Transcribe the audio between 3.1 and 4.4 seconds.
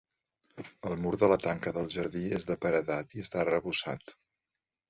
i està arrebossat.